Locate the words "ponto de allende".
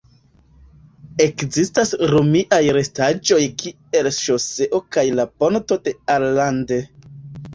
5.43-6.81